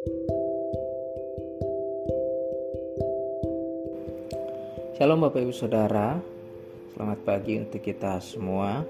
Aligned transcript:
Shalom 0.00 0.16
Bapak 5.20 5.44
Ibu 5.44 5.52
Saudara. 5.52 6.16
Selamat 6.96 7.20
pagi 7.28 7.60
untuk 7.60 7.84
kita 7.84 8.16
semua. 8.24 8.80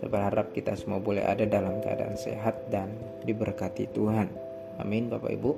Saya 0.00 0.08
berharap 0.08 0.56
kita 0.56 0.72
semua 0.72 1.04
boleh 1.04 1.20
ada 1.20 1.44
dalam 1.44 1.84
keadaan 1.84 2.16
sehat 2.16 2.72
dan 2.72 2.96
diberkati 3.28 3.92
Tuhan. 3.92 4.32
Amin 4.80 5.12
Bapak 5.12 5.36
Ibu. 5.36 5.52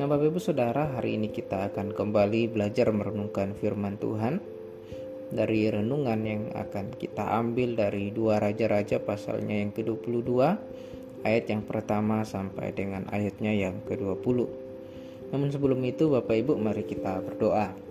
Nah 0.00 0.08
Bapak 0.08 0.32
Ibu 0.32 0.40
Saudara 0.40 0.96
hari 0.96 1.20
ini 1.20 1.28
kita 1.28 1.68
akan 1.68 1.92
kembali 1.92 2.56
belajar 2.56 2.88
merenungkan 2.96 3.52
firman 3.52 4.00
Tuhan. 4.00 4.40
Dari 5.28 5.68
renungan 5.68 6.20
yang 6.24 6.48
akan 6.56 6.96
kita 6.96 7.36
ambil 7.36 7.76
dari 7.76 8.16
dua 8.16 8.40
Raja-Raja 8.40 9.04
pasalnya 9.04 9.60
yang 9.60 9.76
ke-22 9.76 10.32
Ayat 11.20 11.52
yang 11.52 11.62
pertama 11.64 12.24
sampai 12.24 12.72
dengan 12.72 13.04
ayatnya 13.12 13.52
yang 13.52 13.80
ke-20 13.84 14.38
Namun 15.30 15.48
sebelum 15.52 15.80
itu 15.84 16.08
Bapak 16.08 16.36
Ibu 16.36 16.56
mari 16.56 16.88
kita 16.88 17.20
berdoa 17.20 17.90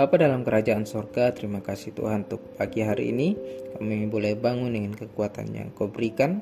Bapa 0.00 0.16
dalam 0.16 0.48
kerajaan 0.48 0.88
sorga, 0.88 1.28
terima 1.36 1.60
kasih 1.60 1.92
Tuhan 1.92 2.24
untuk 2.24 2.40
pagi 2.56 2.80
hari 2.80 3.12
ini. 3.12 3.36
Kami 3.76 4.08
boleh 4.08 4.32
bangun 4.32 4.72
dengan 4.72 4.96
kekuatan 4.96 5.52
yang 5.52 5.68
kau 5.76 5.92
berikan. 5.92 6.40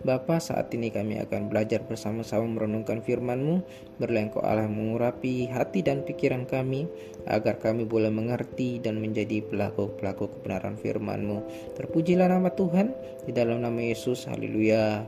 Bapa, 0.00 0.38
saat 0.38 0.70
ini 0.78 0.88
kami 0.88 1.18
akan 1.18 1.50
belajar 1.50 1.82
bersama-sama 1.82 2.46
merenungkan 2.46 3.02
firman-Mu. 3.02 3.66
Berlengkok 3.98 4.46
Allah 4.46 4.70
mengurapi 4.70 5.50
hati 5.50 5.82
dan 5.82 6.06
pikiran 6.06 6.46
kami, 6.46 6.86
agar 7.26 7.58
kami 7.58 7.82
boleh 7.82 8.14
mengerti 8.14 8.78
dan 8.78 9.02
menjadi 9.02 9.42
pelaku-pelaku 9.42 10.30
kebenaran 10.38 10.78
firman-Mu. 10.78 11.44
Terpujilah 11.76 12.30
nama 12.30 12.54
Tuhan, 12.54 12.94
di 13.26 13.34
dalam 13.34 13.60
nama 13.60 13.80
Yesus, 13.82 14.24
haleluya, 14.30 15.02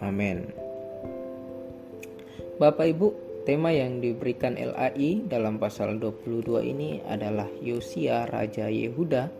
amin. 0.00 0.48
Bapak 2.56 2.86
Ibu, 2.88 3.26
Tema 3.46 3.70
yang 3.70 4.02
diberikan 4.02 4.58
LAI 4.58 5.22
dalam 5.22 5.62
pasal 5.62 6.02
22 6.02 6.66
ini 6.66 6.98
adalah 7.06 7.46
Yosia 7.62 8.26
Raja 8.26 8.66
Yehuda 8.66 9.30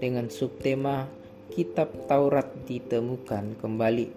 dengan 0.00 0.32
subtema 0.32 1.04
Kitab 1.52 2.08
Taurat 2.08 2.48
ditemukan 2.64 3.60
kembali. 3.60 4.08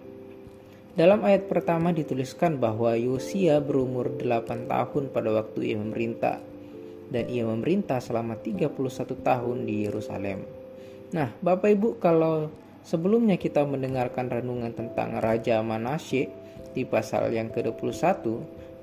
Dalam 0.96 1.28
ayat 1.28 1.52
pertama 1.52 1.92
dituliskan 1.92 2.56
bahwa 2.56 2.96
Yosia 2.96 3.60
berumur 3.60 4.16
8 4.16 4.64
tahun 4.72 5.12
pada 5.12 5.36
waktu 5.36 5.76
ia 5.76 5.76
memerintah 5.76 6.40
dan 7.12 7.28
ia 7.28 7.44
memerintah 7.44 8.00
selama 8.00 8.40
31 8.40 8.80
tahun 9.28 9.58
di 9.68 9.84
Yerusalem. 9.84 10.40
Nah, 11.12 11.36
Bapak 11.44 11.68
Ibu 11.68 12.00
kalau 12.00 12.48
sebelumnya 12.84 13.40
kita 13.40 13.64
mendengarkan 13.64 14.30
renungan 14.30 14.76
tentang 14.76 15.20
Raja 15.20 15.64
Manasye 15.64 16.30
di 16.76 16.84
pasal 16.84 17.32
yang 17.32 17.50
ke-21 17.50 18.24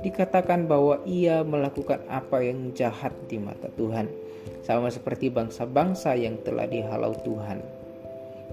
dikatakan 0.01 0.65
bahwa 0.65 1.05
ia 1.05 1.45
melakukan 1.45 2.01
apa 2.09 2.41
yang 2.41 2.73
jahat 2.73 3.13
di 3.29 3.37
mata 3.37 3.69
Tuhan, 3.77 4.09
sama 4.65 4.89
seperti 4.89 5.29
bangsa-bangsa 5.29 6.17
yang 6.17 6.41
telah 6.41 6.65
dihalau 6.65 7.13
Tuhan. 7.21 7.61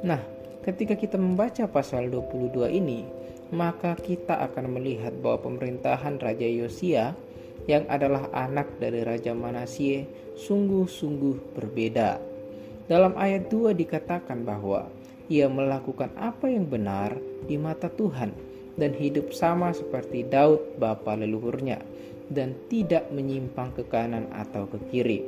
Nah, 0.04 0.20
ketika 0.68 1.00
kita 1.00 1.16
membaca 1.16 1.64
pasal 1.72 2.12
22 2.12 2.68
ini, 2.68 3.08
maka 3.56 3.96
kita 3.96 4.44
akan 4.52 4.76
melihat 4.76 5.16
bahwa 5.24 5.48
pemerintahan 5.48 6.20
Raja 6.20 6.44
Yosia 6.44 7.16
yang 7.68 7.88
adalah 7.88 8.28
anak 8.36 8.68
dari 8.80 9.08
Raja 9.08 9.32
Manasye 9.32 10.04
sungguh-sungguh 10.36 11.56
berbeda. 11.56 12.20
Dalam 12.88 13.16
ayat 13.20 13.52
2 13.52 13.76
dikatakan 13.76 14.48
bahwa 14.48 14.88
ia 15.28 15.52
melakukan 15.52 16.12
apa 16.16 16.48
yang 16.48 16.68
benar 16.68 17.16
di 17.48 17.60
mata 17.60 17.92
Tuhan 17.92 18.32
dan 18.80 18.96
hidup 18.96 19.36
sama 19.36 19.76
seperti 19.76 20.24
Daud 20.24 20.80
bapa 20.80 21.18
leluhurnya 21.20 21.82
dan 22.32 22.56
tidak 22.68 23.08
menyimpang 23.12 23.76
ke 23.76 23.84
kanan 23.88 24.28
atau 24.32 24.68
ke 24.68 24.80
kiri. 24.92 25.20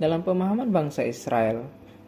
Dalam 0.00 0.24
pemahaman 0.24 0.72
bangsa 0.72 1.04
Israel, 1.04 1.66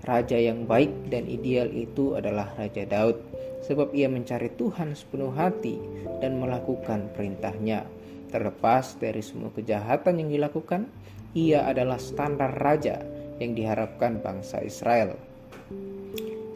raja 0.08 0.38
yang 0.38 0.64
baik 0.64 1.12
dan 1.12 1.28
ideal 1.28 1.68
itu 1.68 2.16
adalah 2.16 2.48
Raja 2.56 2.88
Daud 2.88 3.20
sebab 3.62 3.94
ia 3.94 4.08
mencari 4.10 4.50
Tuhan 4.58 4.96
sepenuh 4.96 5.30
hati 5.30 5.78
dan 6.18 6.40
melakukan 6.40 7.12
perintahnya. 7.14 7.86
Terlepas 8.32 8.96
dari 8.96 9.20
semua 9.20 9.52
kejahatan 9.52 10.24
yang 10.24 10.32
dilakukan, 10.32 10.88
ia 11.36 11.68
adalah 11.68 12.00
standar 12.00 12.56
raja 12.58 12.96
yang 13.36 13.52
diharapkan 13.52 14.24
bangsa 14.24 14.64
Israel. 14.64 15.14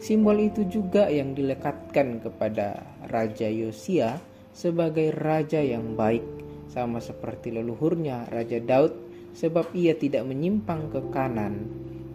Simbol 0.07 0.39
itu 0.39 0.63
juga 0.71 1.11
yang 1.11 1.35
dilekatkan 1.35 2.23
kepada 2.23 2.79
Raja 3.11 3.51
Yosia 3.51 4.23
sebagai 4.55 5.11
raja 5.11 5.59
yang 5.59 5.99
baik, 5.99 6.23
sama 6.71 7.03
seperti 7.03 7.51
leluhurnya 7.51 8.31
Raja 8.31 8.63
Daud, 8.63 8.95
sebab 9.35 9.75
ia 9.75 9.99
tidak 9.99 10.23
menyimpang 10.23 10.87
ke 10.95 11.03
kanan 11.11 11.67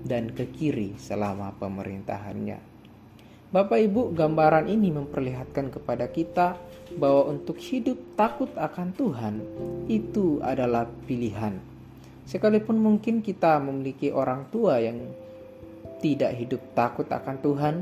dan 0.09 0.33
ke 0.33 0.49
kiri 0.57 0.97
selama 0.97 1.53
pemerintahannya. 1.61 2.57
Bapak 3.53 3.85
Ibu, 3.85 4.17
gambaran 4.17 4.73
ini 4.73 4.89
memperlihatkan 4.89 5.69
kepada 5.77 6.09
kita 6.09 6.57
bahwa 6.97 7.29
untuk 7.29 7.61
hidup 7.61 8.17
takut 8.17 8.49
akan 8.57 8.97
Tuhan 8.97 9.35
itu 9.93 10.41
adalah 10.41 10.89
pilihan. 11.05 11.61
Sekalipun 12.25 12.81
mungkin 12.81 13.21
kita 13.21 13.61
memiliki 13.61 14.09
orang 14.09 14.49
tua 14.49 14.81
yang 14.81 14.97
tidak 16.03 16.35
hidup 16.35 16.61
takut 16.75 17.07
akan 17.07 17.39
Tuhan, 17.41 17.77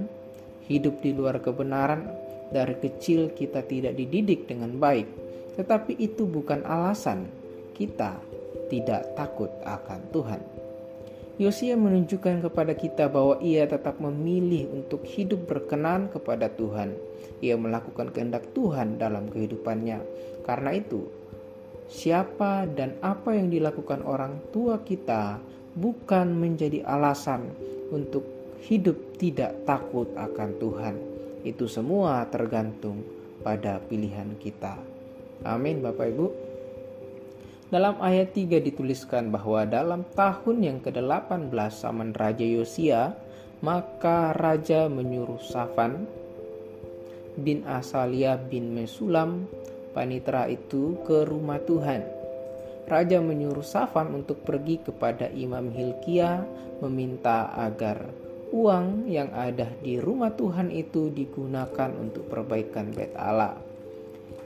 hidup 0.69 1.01
di 1.01 1.11
luar 1.17 1.41
kebenaran, 1.41 2.07
dari 2.53 2.77
kecil 2.77 3.33
kita 3.33 3.65
tidak 3.65 3.97
dididik 3.97 4.45
dengan 4.45 4.77
baik, 4.77 5.07
tetapi 5.57 5.97
itu 5.97 6.27
bukan 6.29 6.63
alasan 6.67 7.27
kita 7.75 8.19
tidak 8.69 9.17
takut 9.17 9.51
akan 9.65 10.01
Tuhan. 10.13 10.43
Yosia 11.41 11.73
menunjukkan 11.73 12.45
kepada 12.45 12.77
kita 12.77 13.09
bahwa 13.09 13.41
ia 13.41 13.65
tetap 13.65 13.97
memilih 13.97 14.69
untuk 14.77 15.01
hidup 15.09 15.49
berkenan 15.49 16.13
kepada 16.13 16.53
Tuhan. 16.53 16.93
Ia 17.41 17.57
melakukan 17.57 18.13
kehendak 18.13 18.53
Tuhan 18.53 19.01
dalam 19.01 19.33
kehidupannya. 19.33 20.05
Karena 20.45 20.77
itu, 20.77 21.09
siapa 21.89 22.69
dan 22.69 22.93
apa 23.01 23.33
yang 23.33 23.49
dilakukan 23.49 24.05
orang 24.05 24.37
tua 24.53 24.85
kita 24.85 25.41
bukan 25.73 26.37
menjadi 26.37 26.85
alasan 26.85 27.49
untuk 27.91 28.25
hidup 28.65 29.19
tidak 29.19 29.67
takut 29.67 30.09
akan 30.17 30.51
Tuhan. 30.59 30.97
Itu 31.43 31.67
semua 31.67 32.25
tergantung 32.29 33.03
pada 33.41 33.81
pilihan 33.81 34.37
kita. 34.39 34.77
Amin 35.45 35.81
Bapak 35.81 36.07
Ibu. 36.13 36.27
Dalam 37.71 38.03
ayat 38.03 38.35
3 38.35 38.59
dituliskan 38.59 39.31
bahwa 39.31 39.63
dalam 39.63 40.03
tahun 40.19 40.59
yang 40.67 40.79
ke-18 40.83 41.55
zaman 41.71 42.11
Raja 42.19 42.43
Yosia, 42.43 43.15
maka 43.63 44.35
Raja 44.35 44.91
menyuruh 44.91 45.39
Safan 45.39 46.05
bin 47.39 47.63
Asalia 47.65 48.35
bin 48.37 48.75
Mesulam 48.75 49.47
panitra 49.95 50.51
itu 50.51 50.99
ke 51.07 51.23
rumah 51.25 51.63
Tuhan 51.63 52.20
Raja 52.91 53.23
menyuruh 53.23 53.63
Safan 53.63 54.11
untuk 54.19 54.43
pergi 54.43 54.83
kepada 54.83 55.31
Imam 55.31 55.71
Hilkia 55.71 56.43
meminta 56.83 57.55
agar 57.55 58.11
uang 58.51 59.07
yang 59.07 59.31
ada 59.31 59.71
di 59.79 60.03
rumah 60.03 60.35
Tuhan 60.35 60.75
itu 60.75 61.15
digunakan 61.15 61.95
untuk 61.95 62.27
perbaikan 62.27 62.91
bait 62.91 63.15
Allah. 63.15 63.55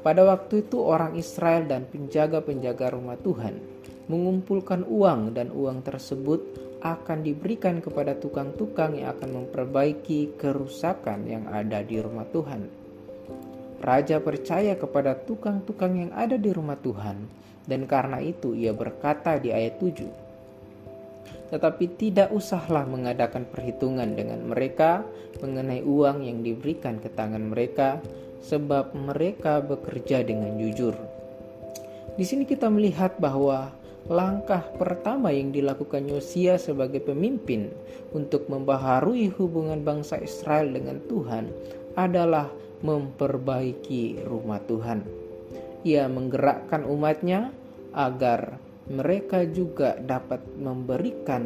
Pada 0.05 0.29
waktu 0.29 0.69
itu 0.69 0.77
orang 0.77 1.17
Israel 1.17 1.65
dan 1.65 1.89
penjaga-penjaga 1.89 2.93
rumah 2.93 3.17
Tuhan 3.17 3.57
mengumpulkan 4.13 4.85
uang 4.85 5.33
dan 5.33 5.49
uang 5.49 5.81
tersebut 5.81 6.45
akan 6.85 7.25
diberikan 7.25 7.81
kepada 7.81 8.13
tukang-tukang 8.13 9.01
yang 9.01 9.17
akan 9.17 9.41
memperbaiki 9.41 10.37
kerusakan 10.37 11.25
yang 11.25 11.49
ada 11.49 11.81
di 11.81 11.97
rumah 11.97 12.29
Tuhan. 12.29 12.69
Raja 13.81 14.21
percaya 14.21 14.77
kepada 14.77 15.17
tukang-tukang 15.17 15.97
yang 15.97 16.13
ada 16.13 16.37
di 16.37 16.53
rumah 16.53 16.77
Tuhan 16.77 17.45
dan 17.65 17.89
karena 17.89 18.21
itu 18.21 18.53
ia 18.53 18.77
berkata 18.77 19.41
di 19.41 19.49
ayat 19.49 19.81
7, 19.81 21.53
Tetapi 21.53 21.85
tidak 21.97 22.29
usahlah 22.35 22.85
mengadakan 22.85 23.49
perhitungan 23.49 24.13
dengan 24.13 24.45
mereka 24.45 25.05
mengenai 25.41 25.81
uang 25.81 26.25
yang 26.25 26.45
diberikan 26.45 27.01
ke 27.01 27.09
tangan 27.13 27.49
mereka, 27.49 28.01
sebab 28.45 28.93
mereka 28.93 29.65
bekerja 29.65 30.21
dengan 30.21 30.61
jujur. 30.61 30.93
Di 32.15 32.25
sini 32.29 32.45
kita 32.45 32.69
melihat 32.69 33.17
bahwa 33.17 33.73
langkah 34.13 34.61
pertama 34.77 35.33
yang 35.33 35.49
dilakukan 35.49 36.05
Yosia 36.05 36.61
sebagai 36.61 37.01
pemimpin 37.01 37.73
untuk 38.13 38.53
membaharui 38.53 39.33
hubungan 39.33 39.81
bangsa 39.81 40.21
Israel 40.21 40.69
dengan 40.69 41.01
Tuhan 41.09 41.49
adalah 41.97 42.53
memperbaiki 42.85 44.29
rumah 44.29 44.61
Tuhan 44.69 45.24
ia 45.85 46.09
menggerakkan 46.09 46.89
umatnya 46.89 47.53
agar 47.93 48.59
mereka 48.91 49.45
juga 49.49 49.97
dapat 50.01 50.45
memberikan 50.57 51.45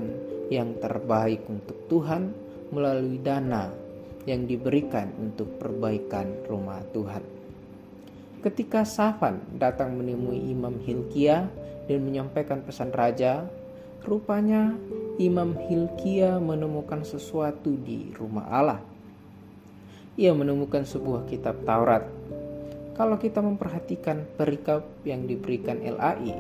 yang 0.49 0.79
terbaik 0.79 1.45
untuk 1.51 1.77
Tuhan 1.91 2.33
melalui 2.73 3.21
dana 3.21 3.71
yang 4.25 4.49
diberikan 4.49 5.13
untuk 5.21 5.59
perbaikan 5.61 6.33
rumah 6.49 6.81
Tuhan. 6.93 7.23
Ketika 8.39 8.87
Safan 8.87 9.43
datang 9.59 9.99
menemui 9.99 10.55
Imam 10.55 10.79
Hilkia 10.79 11.51
dan 11.91 11.99
menyampaikan 12.07 12.63
pesan 12.63 12.95
raja, 12.95 13.51
rupanya 14.07 14.79
Imam 15.19 15.59
Hilkia 15.59 16.39
menemukan 16.39 17.03
sesuatu 17.03 17.75
di 17.75 18.15
rumah 18.15 18.47
Allah. 18.47 18.81
Ia 20.15 20.31
menemukan 20.35 20.87
sebuah 20.87 21.27
kitab 21.27 21.63
Taurat. 21.67 22.07
Kalau 22.99 23.15
kita 23.15 23.39
memperhatikan 23.39 24.27
perikop 24.35 24.83
yang 25.07 25.23
diberikan 25.23 25.79
LAI, 25.79 26.35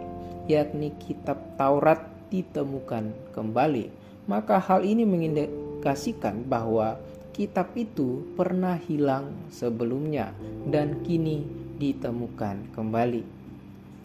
yakni 0.50 0.90
kitab 0.98 1.54
Taurat 1.54 2.02
ditemukan 2.34 3.30
kembali, 3.30 3.86
maka 4.26 4.58
hal 4.58 4.82
ini 4.82 5.06
mengindikasikan 5.06 6.42
bahwa 6.50 6.98
kitab 7.30 7.70
itu 7.78 8.26
pernah 8.34 8.74
hilang 8.74 9.30
sebelumnya 9.54 10.34
dan 10.66 10.98
kini 11.06 11.46
ditemukan 11.78 12.74
kembali. 12.74 13.22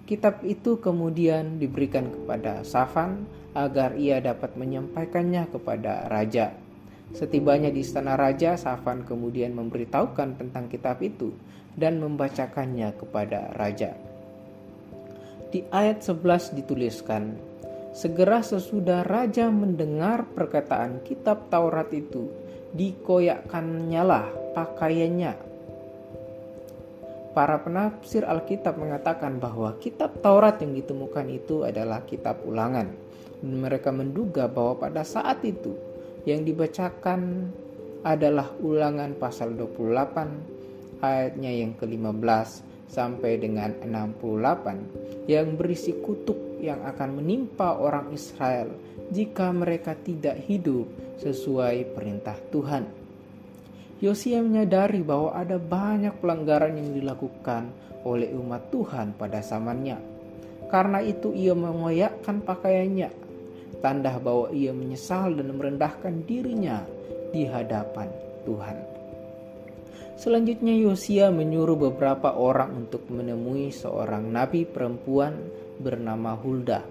Kitab 0.05 0.45
itu 0.45 0.77
kemudian 0.77 1.57
diberikan 1.57 2.05
kepada 2.13 2.61
Safan 2.61 3.25
agar 3.57 3.97
ia 3.97 4.21
dapat 4.21 4.53
menyampaikannya 4.53 5.49
kepada 5.49 6.05
raja. 6.05 6.53
Setibanya 7.17 7.73
di 7.73 7.81
istana 7.81 8.13
raja, 8.13 8.53
Safan 8.61 9.01
kemudian 9.09 9.57
memberitahukan 9.57 10.37
tentang 10.37 10.69
kitab 10.69 11.01
itu 11.01 11.33
dan 11.77 12.01
membacakannya 12.01 12.93
kepada 12.97 13.53
raja. 13.57 13.93
Di 15.53 15.61
ayat 15.69 16.01
11 16.01 16.57
dituliskan, 16.57 17.37
Segera 17.93 18.41
sesudah 18.41 19.05
raja 19.05 19.53
mendengar 19.53 20.25
perkataan 20.33 21.05
kitab 21.05 21.45
Taurat 21.53 21.93
itu, 21.93 22.25
dikoyakkannya 22.73 24.01
lah 24.01 24.25
pakaiannya. 24.57 25.33
Para 27.37 27.61
penafsir 27.61 28.25
Alkitab 28.25 28.81
mengatakan 28.81 29.37
bahwa 29.37 29.77
kitab 29.77 30.21
Taurat 30.25 30.57
yang 30.61 30.73
ditemukan 30.73 31.25
itu 31.29 31.65
adalah 31.65 32.01
kitab 32.05 32.41
ulangan. 32.45 32.89
Dan 33.45 33.61
mereka 33.61 33.93
menduga 33.93 34.49
bahwa 34.49 34.89
pada 34.89 35.05
saat 35.05 35.45
itu 35.45 35.77
yang 36.25 36.41
dibacakan 36.41 37.53
adalah 38.01 38.49
ulangan 38.57 39.13
pasal 39.21 39.53
28 39.53 40.52
ayatnya 41.03 41.51
yang 41.51 41.75
ke-15 41.75 42.63
sampai 42.87 43.35
dengan 43.35 43.75
68 43.83 45.27
yang 45.27 45.59
berisi 45.59 45.91
kutuk 45.99 46.63
yang 46.63 46.79
akan 46.87 47.19
menimpa 47.19 47.75
orang 47.75 48.15
Israel 48.15 48.71
jika 49.11 49.51
mereka 49.51 49.99
tidak 49.99 50.39
hidup 50.47 50.87
sesuai 51.19 51.91
perintah 51.91 52.39
Tuhan. 52.47 52.87
Yosia 53.99 54.39
menyadari 54.39 55.03
bahwa 55.03 55.35
ada 55.35 55.59
banyak 55.59 56.23
pelanggaran 56.23 56.75
yang 56.75 56.91
dilakukan 56.95 57.71
oleh 58.03 58.31
umat 58.35 58.71
Tuhan 58.71 59.15
pada 59.15 59.39
zamannya. 59.39 59.99
Karena 60.67 60.99
itu 60.99 61.31
ia 61.31 61.55
mengoyakkan 61.55 62.43
pakaiannya, 62.43 63.09
tanda 63.79 64.17
bahwa 64.19 64.51
ia 64.51 64.75
menyesal 64.75 65.35
dan 65.37 65.55
merendahkan 65.55 66.25
dirinya 66.27 66.83
di 67.31 67.47
hadapan 67.47 68.09
Tuhan. 68.43 68.92
Selanjutnya 70.13 70.77
Yosia 70.77 71.33
menyuruh 71.33 71.89
beberapa 71.89 72.37
orang 72.37 72.85
untuk 72.85 73.09
menemui 73.09 73.73
seorang 73.73 74.29
nabi 74.29 74.63
perempuan 74.63 75.33
bernama 75.81 76.37
Hulda. 76.37 76.85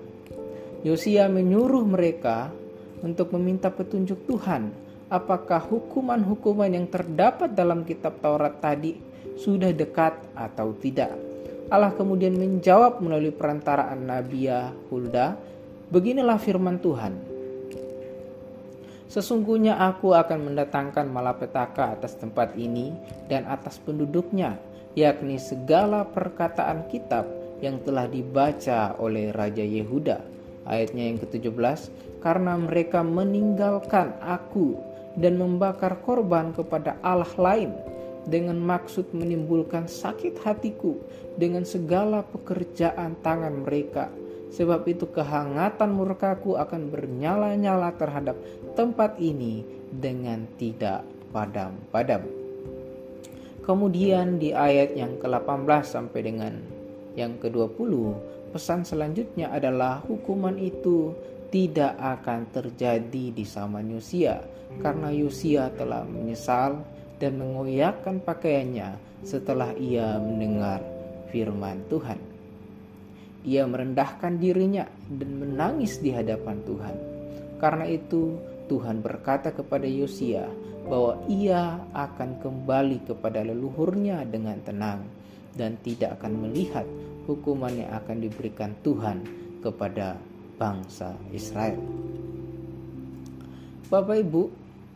Yosia 0.82 1.30
menyuruh 1.30 1.86
mereka 1.86 2.50
untuk 3.02 3.30
meminta 3.38 3.70
petunjuk 3.70 4.26
Tuhan 4.26 4.74
apakah 5.12 5.60
hukuman-hukuman 5.60 6.72
yang 6.72 6.86
terdapat 6.88 7.52
dalam 7.52 7.84
kitab 7.84 8.18
Taurat 8.24 8.58
tadi 8.58 8.96
sudah 9.36 9.70
dekat 9.70 10.16
atau 10.32 10.72
tidak. 10.80 11.12
Allah 11.68 11.92
kemudian 11.92 12.36
menjawab 12.36 13.00
melalui 13.00 13.32
perantaraan 13.32 14.02
Nabiya 14.02 14.72
Hulda, 14.88 15.36
beginilah 15.88 16.36
firman 16.36 16.80
Tuhan. 16.80 17.31
Sesungguhnya 19.12 19.76
aku 19.76 20.16
akan 20.16 20.48
mendatangkan 20.48 21.04
malapetaka 21.12 22.00
atas 22.00 22.16
tempat 22.16 22.56
ini 22.56 22.96
dan 23.28 23.44
atas 23.44 23.76
penduduknya, 23.76 24.56
yakni 24.96 25.36
segala 25.36 26.08
perkataan 26.08 26.88
kitab 26.88 27.28
yang 27.60 27.76
telah 27.84 28.08
dibaca 28.08 28.96
oleh 28.96 29.28
Raja 29.28 29.60
Yehuda. 29.60 30.16
Ayatnya 30.64 31.12
yang 31.12 31.20
ke-17 31.20 31.92
karena 32.24 32.56
mereka 32.56 33.04
meninggalkan 33.04 34.16
aku 34.24 34.80
dan 35.20 35.36
membakar 35.36 36.00
korban 36.00 36.56
kepada 36.56 36.96
Allah 37.04 37.28
lain 37.36 37.76
dengan 38.24 38.56
maksud 38.56 39.12
menimbulkan 39.12 39.92
sakit 39.92 40.40
hatiku 40.40 40.96
dengan 41.36 41.68
segala 41.68 42.24
pekerjaan 42.24 43.20
tangan 43.20 43.60
mereka 43.60 44.08
sebab 44.52 44.84
itu 44.84 45.08
kehangatan 45.08 45.90
murkaku 45.96 46.60
akan 46.60 46.92
bernyala-nyala 46.92 47.96
terhadap 47.96 48.36
tempat 48.76 49.16
ini 49.18 49.64
dengan 49.88 50.44
tidak 50.60 51.02
padam-padam 51.32 52.28
kemudian 53.64 54.36
di 54.36 54.52
ayat 54.52 54.92
yang 54.92 55.16
ke-18 55.16 55.82
sampai 55.82 56.20
dengan 56.20 56.54
yang 57.16 57.36
ke-20 57.40 57.92
Pesan 58.52 58.84
selanjutnya 58.84 59.48
adalah 59.48 60.04
hukuman 60.04 60.60
itu 60.60 61.16
tidak 61.48 61.96
akan 61.96 62.44
terjadi 62.52 63.32
di 63.32 63.44
zaman 63.48 63.96
Yosia 63.96 64.44
karena 64.84 65.08
Yosia 65.08 65.72
telah 65.72 66.04
menyesal 66.04 66.84
dan 67.16 67.40
mengoyakkan 67.40 68.20
pakaiannya 68.20 69.00
setelah 69.24 69.72
ia 69.80 70.20
mendengar 70.20 70.84
firman 71.32 71.80
Tuhan. 71.88 72.31
Ia 73.42 73.66
merendahkan 73.66 74.38
dirinya 74.38 74.86
dan 75.10 75.30
menangis 75.38 75.98
di 75.98 76.14
hadapan 76.14 76.62
Tuhan. 76.62 76.96
Karena 77.58 77.86
itu 77.90 78.38
Tuhan 78.70 79.02
berkata 79.02 79.50
kepada 79.50 79.86
Yosia 79.86 80.46
bahwa 80.86 81.18
ia 81.30 81.78
akan 81.94 82.42
kembali 82.42 83.06
kepada 83.06 83.42
leluhurnya 83.42 84.26
dengan 84.26 84.58
tenang 84.62 85.02
dan 85.54 85.78
tidak 85.82 86.18
akan 86.18 86.48
melihat 86.48 86.86
hukuman 87.26 87.70
yang 87.74 87.90
akan 87.94 88.18
diberikan 88.18 88.74
Tuhan 88.82 89.22
kepada 89.62 90.18
bangsa 90.58 91.14
Israel. 91.30 91.78
Bapak 93.86 94.16
Ibu, 94.24 94.42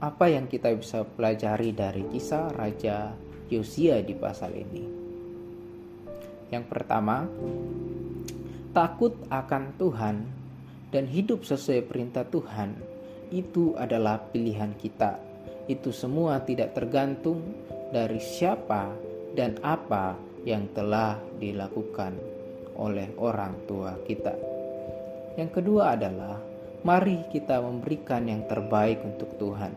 apa 0.00 0.26
yang 0.32 0.48
kita 0.48 0.72
bisa 0.72 1.04
pelajari 1.04 1.70
dari 1.76 2.02
kisah 2.10 2.50
Raja 2.50 3.12
Yosia 3.52 4.00
di 4.02 4.14
pasal 4.16 4.56
ini? 4.56 4.84
Yang 6.48 6.64
pertama, 6.70 7.28
takut 8.76 9.16
akan 9.32 9.72
Tuhan 9.80 10.16
dan 10.92 11.08
hidup 11.08 11.48
sesuai 11.48 11.88
perintah 11.88 12.28
Tuhan 12.28 12.76
itu 13.32 13.72
adalah 13.72 14.20
pilihan 14.20 14.76
kita. 14.76 15.16
Itu 15.64 15.96
semua 15.96 16.44
tidak 16.44 16.76
tergantung 16.76 17.56
dari 17.88 18.20
siapa 18.20 18.92
dan 19.32 19.56
apa 19.64 20.20
yang 20.44 20.68
telah 20.76 21.16
dilakukan 21.40 22.20
oleh 22.76 23.16
orang 23.16 23.56
tua 23.64 23.96
kita. 24.04 24.36
Yang 25.40 25.50
kedua 25.56 25.96
adalah 25.96 26.36
mari 26.84 27.24
kita 27.32 27.56
memberikan 27.64 28.28
yang 28.28 28.44
terbaik 28.44 29.00
untuk 29.00 29.40
Tuhan. 29.40 29.72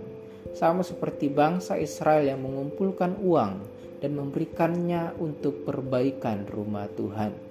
Sama 0.51 0.83
seperti 0.83 1.31
bangsa 1.31 1.79
Israel 1.79 2.27
yang 2.27 2.43
mengumpulkan 2.43 3.15
uang 3.23 3.63
dan 4.03 4.12
memberikannya 4.12 5.15
untuk 5.23 5.63
perbaikan 5.63 6.43
rumah 6.51 6.91
Tuhan. 7.00 7.47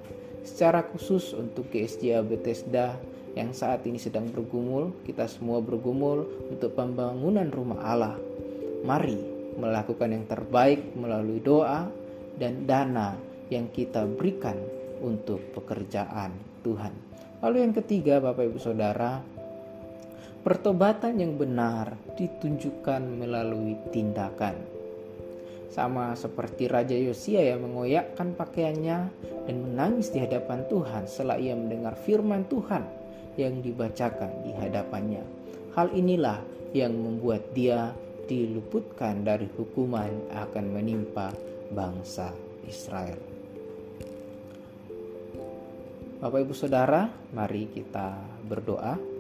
Secara 0.49 0.81
khusus 0.89 1.37
untuk 1.37 1.69
GSJA 1.69 2.25
Bethesda 2.25 2.97
yang 3.37 3.53
saat 3.53 3.85
ini 3.85 4.01
sedang 4.01 4.33
bergumul, 4.33 4.97
kita 5.05 5.29
semua 5.29 5.61
bergumul 5.61 6.25
untuk 6.49 6.73
pembangunan 6.73 7.53
rumah 7.53 7.85
Allah. 7.85 8.17
Mari 8.81 9.21
melakukan 9.61 10.09
yang 10.09 10.25
terbaik 10.25 10.97
melalui 10.97 11.45
doa, 11.45 11.85
dan 12.39 12.65
dana 12.65 13.19
yang 13.51 13.69
kita 13.75 14.07
berikan 14.07 14.57
untuk 15.03 15.43
pekerjaan 15.53 16.33
Tuhan. 16.63 16.95
Lalu 17.43 17.57
yang 17.67 17.75
ketiga 17.75 18.23
Bapak 18.23 18.49
Ibu 18.49 18.59
Saudara, 18.63 19.19
pertobatan 20.47 21.19
yang 21.19 21.35
benar 21.35 21.99
ditunjukkan 22.15 23.03
melalui 23.19 23.75
tindakan. 23.91 24.78
Sama 25.69 26.17
seperti 26.17 26.65
Raja 26.65 26.97
Yosia 26.97 27.45
yang 27.45 27.65
mengoyakkan 27.69 28.33
pakaiannya 28.33 28.99
dan 29.45 29.57
menangis 29.57 30.09
di 30.09 30.19
hadapan 30.25 30.65
Tuhan 30.69 31.05
setelah 31.05 31.37
ia 31.37 31.53
mendengar 31.53 31.93
firman 31.93 32.49
Tuhan 32.49 32.85
yang 33.37 33.61
dibacakan 33.61 34.49
di 34.49 34.53
hadapannya. 34.57 35.23
Hal 35.77 35.93
inilah 35.93 36.41
yang 36.73 36.97
membuat 36.97 37.53
dia 37.53 37.93
diluputkan 38.29 39.25
dari 39.25 39.49
hukuman 39.57 40.29
akan 40.33 40.65
menimpa 40.73 41.33
bangsa 41.73 42.33
Israel. 42.69 43.21
Bapak 46.19 46.41
Ibu 46.45 46.51
Saudara, 46.51 47.07
mari 47.31 47.71
kita 47.71 48.19
berdoa. 48.43 49.18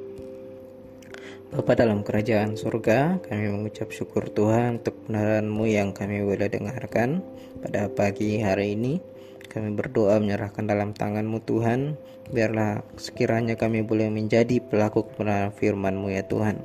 Bapa 1.48 1.72
dalam 1.72 2.04
kerajaan 2.04 2.60
surga, 2.60 3.24
kami 3.24 3.48
mengucap 3.48 3.88
syukur 3.88 4.28
Tuhan 4.28 4.84
untuk 4.84 5.00
kebenaran-Mu 5.00 5.64
yang 5.64 5.96
kami 5.96 6.20
boleh 6.20 6.44
dengarkan 6.44 7.24
pada 7.64 7.88
pagi 7.88 8.36
hari 8.44 8.76
ini. 8.76 9.00
Kami 9.48 9.72
berdoa 9.72 10.20
menyerahkan 10.20 10.68
dalam 10.68 10.92
tangan-Mu 10.92 11.40
Tuhan, 11.48 11.96
biarlah 12.28 12.84
sekiranya 13.00 13.56
kami 13.56 13.80
boleh 13.80 14.12
menjadi 14.12 14.60
pelaku 14.60 15.08
kebenaran 15.08 15.48
firman-Mu 15.56 16.12
ya 16.12 16.20
Tuhan. 16.28 16.60